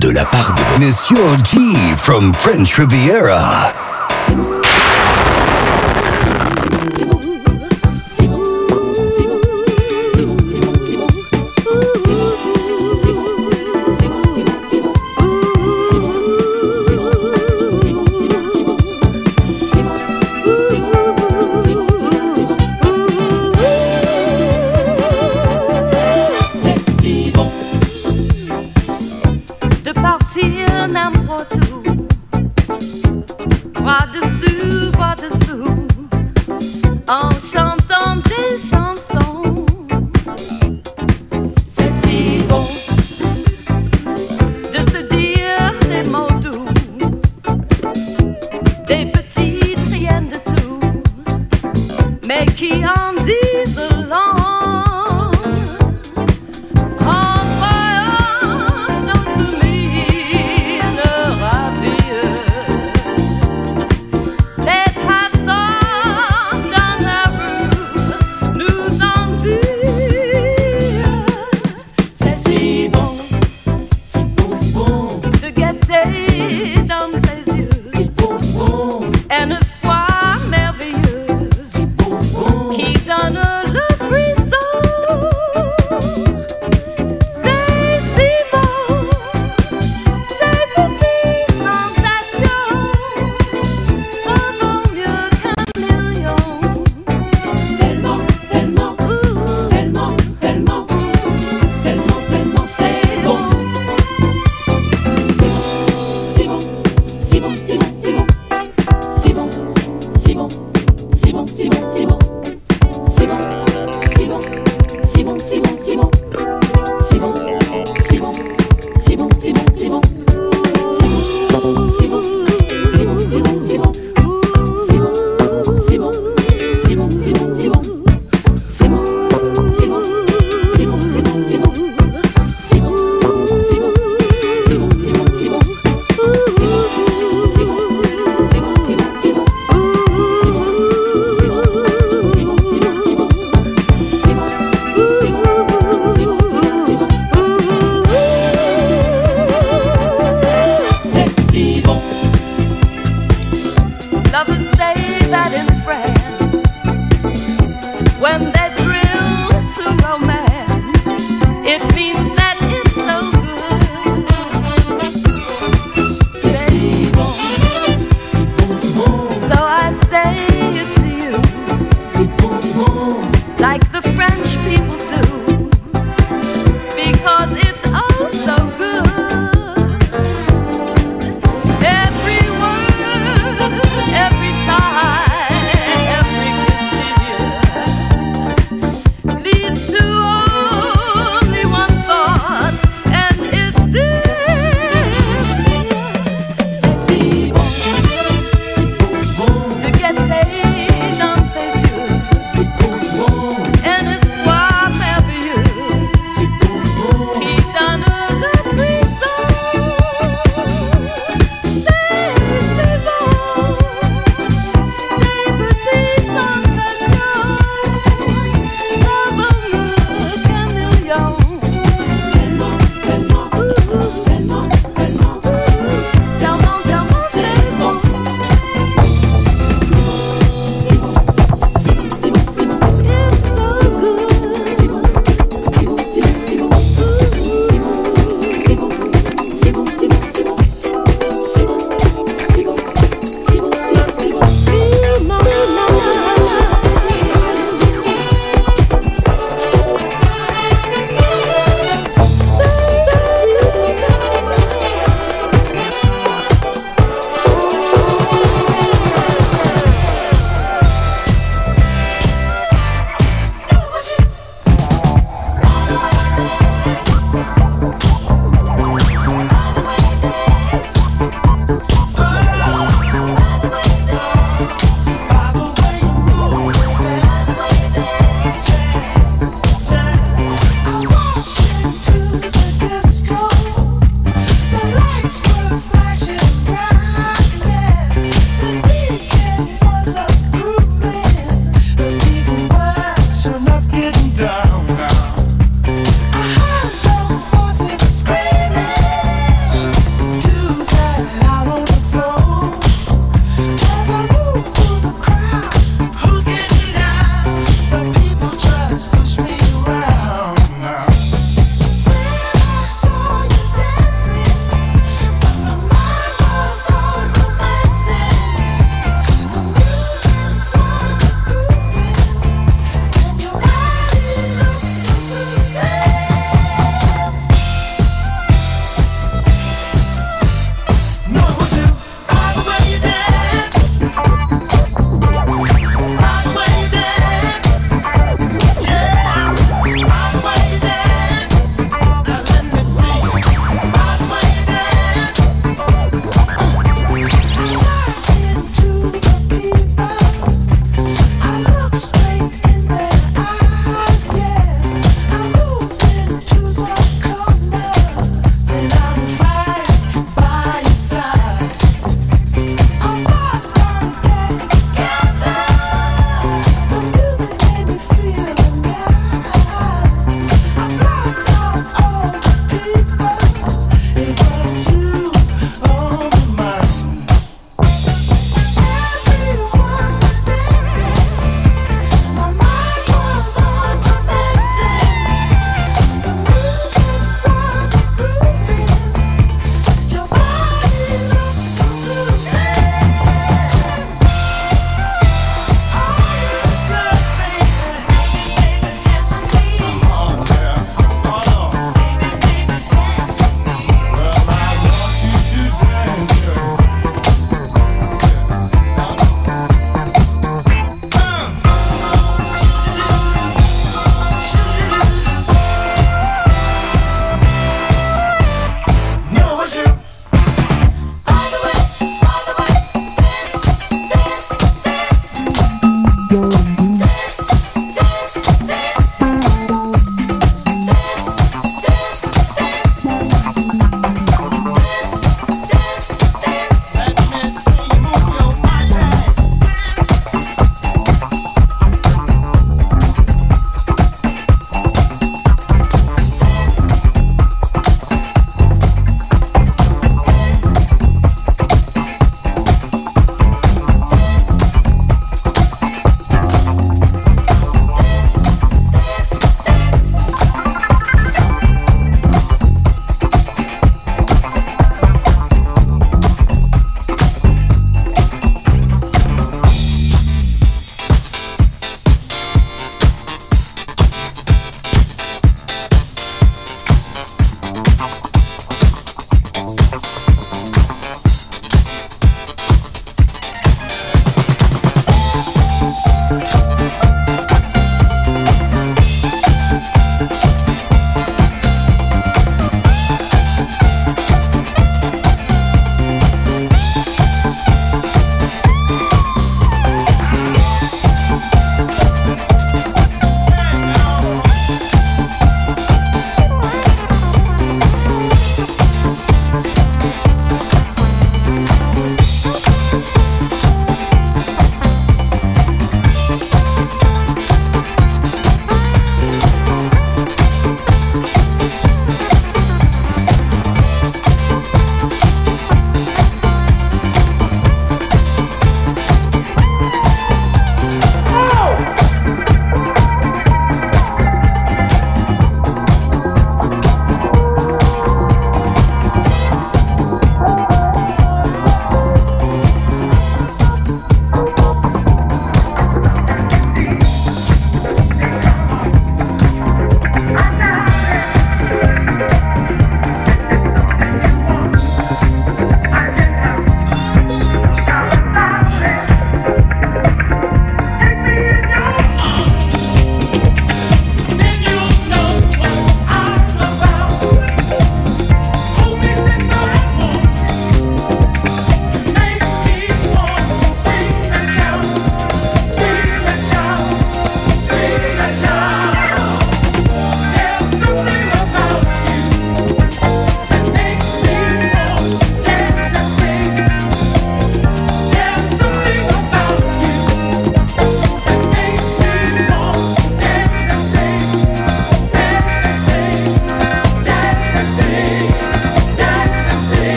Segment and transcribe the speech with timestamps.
[0.00, 3.89] de la part de Monsieur G from French Riviera.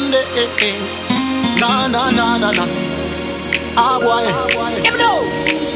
[0.00, 0.80] Sunday.
[1.60, 2.64] Na na na na na.
[3.76, 4.24] Ah boy,
[4.80, 5.20] me know.
[5.20, 5.69] all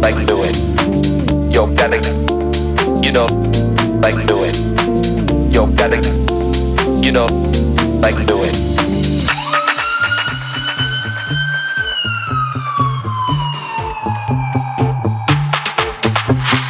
[0.00, 0.56] like do it.
[1.54, 1.98] Yo, gotta,
[3.02, 3.26] you know,
[4.00, 4.56] like do it.
[5.54, 5.98] Yo, gotta,
[7.02, 7.26] you know,
[8.00, 8.54] like do it.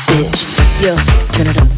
[0.08, 0.96] Bitch, yo,
[1.32, 1.71] turn it up.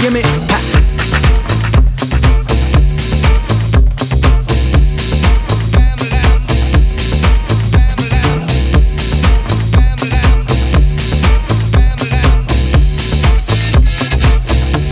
[0.00, 0.22] Give me.
[0.22, 0.58] Ha.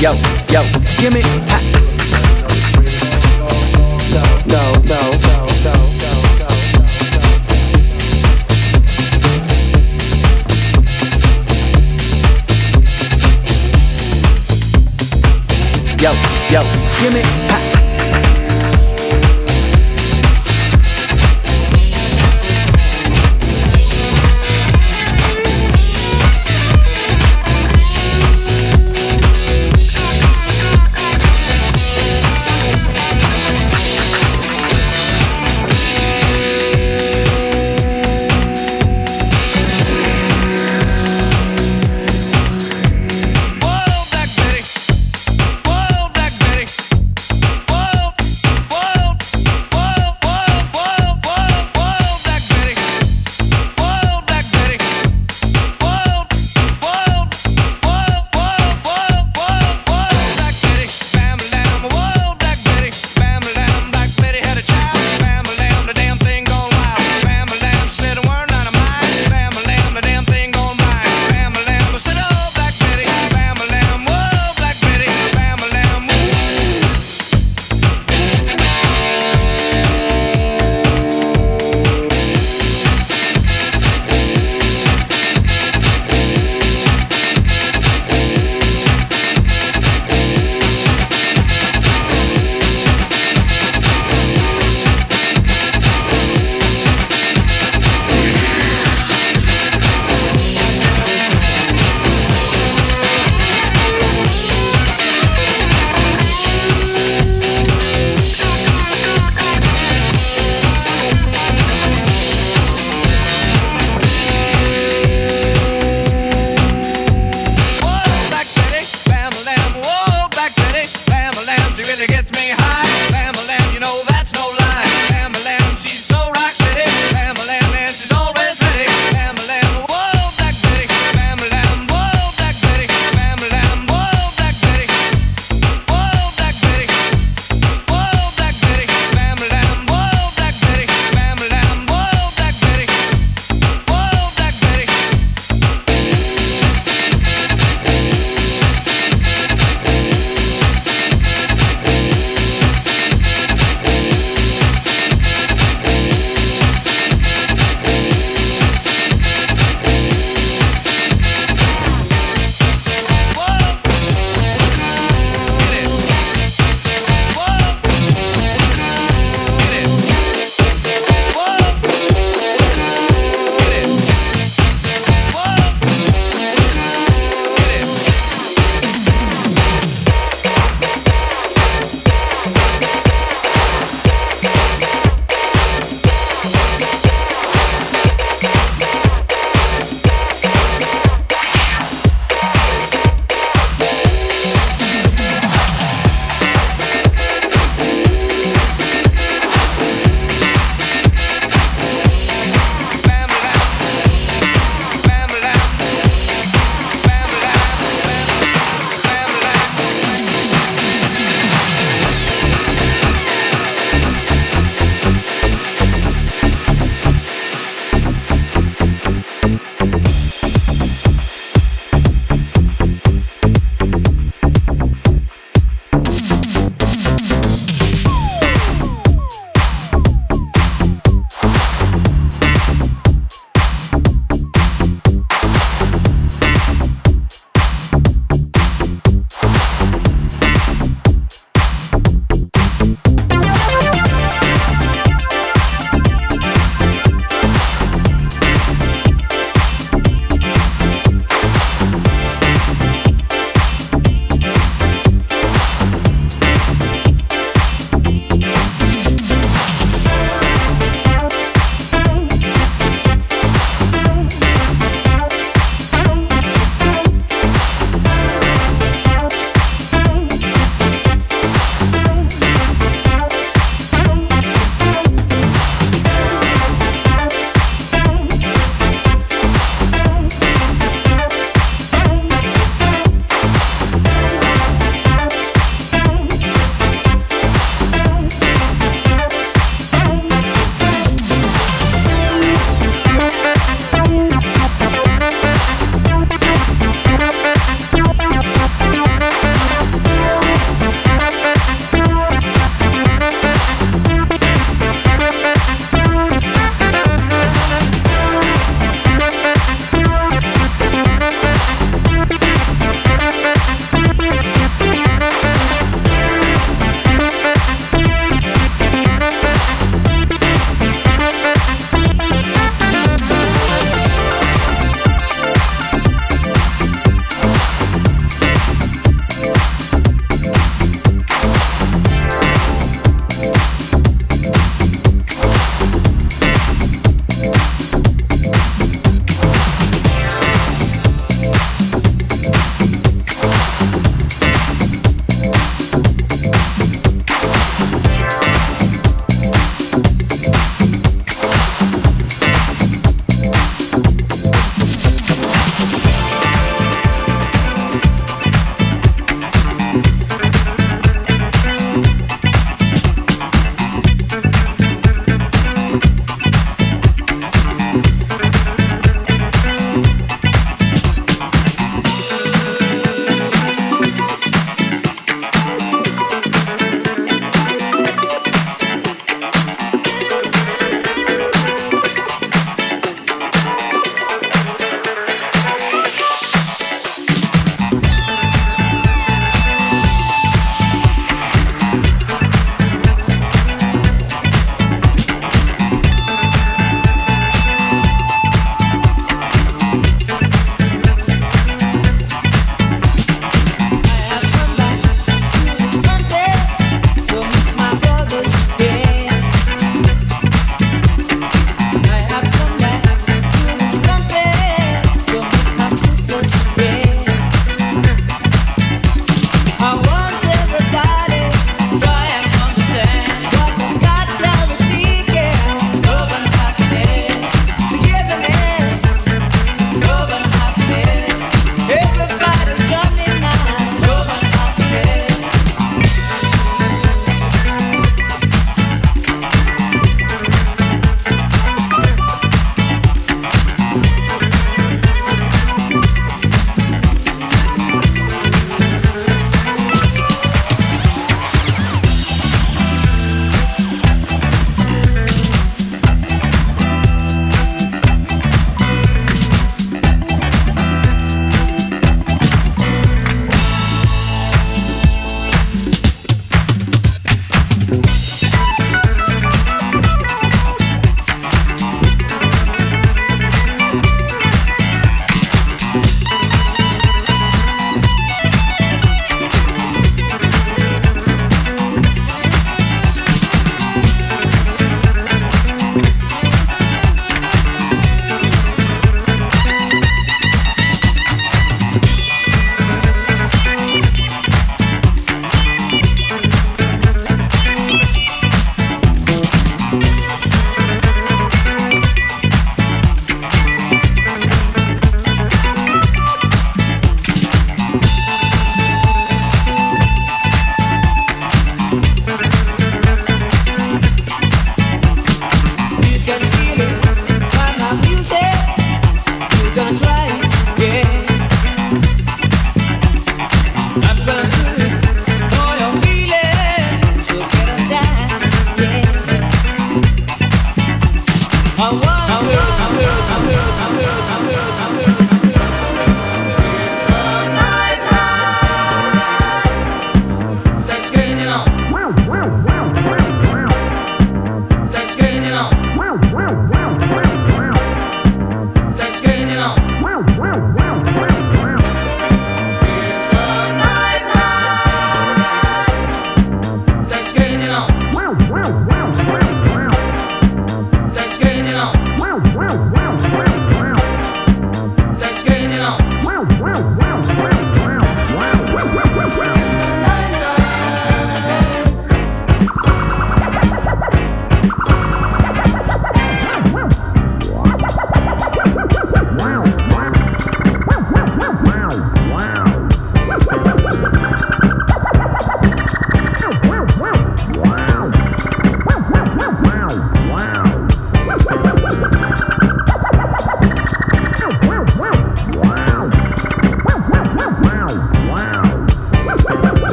[0.00, 0.14] Yo,
[0.50, 0.62] yo,
[1.00, 1.27] give me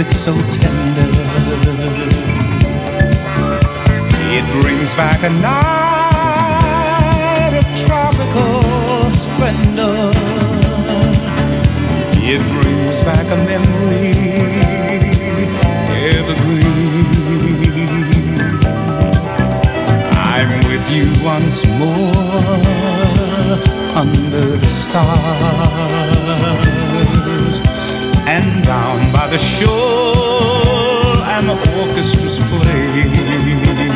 [0.00, 1.10] music so tender.
[4.32, 6.70] It brings back a night
[7.58, 8.62] of tropical
[9.10, 10.10] splendor.
[12.22, 14.12] It brings back a memory
[16.16, 17.06] evergreen.
[20.12, 22.14] I'm with you once more
[23.96, 25.20] under the stars
[28.26, 33.89] and down the shore and the orchestra's playing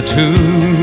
[0.00, 0.79] the tune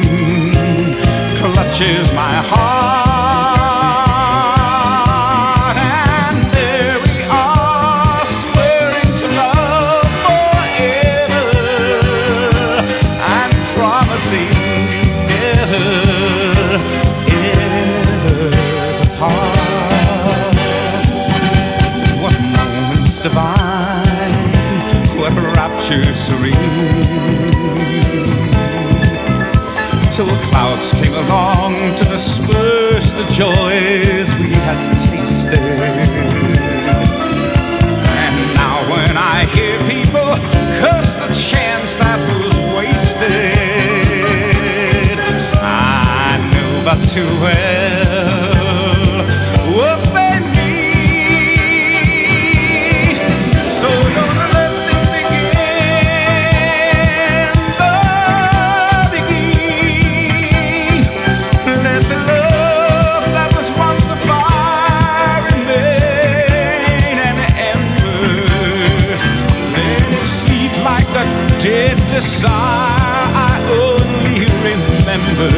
[47.08, 49.08] too well
[49.76, 51.56] what they mean.
[53.64, 54.72] So don't let
[55.14, 55.48] begin
[57.80, 57.94] the
[59.14, 61.06] beguine.
[61.84, 67.38] Let the love that was once a fire remain an
[67.72, 68.28] ember.
[69.72, 71.24] Let it sleep like the
[71.64, 75.50] dead desire I only remember